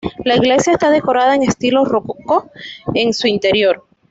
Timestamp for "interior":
3.27-3.85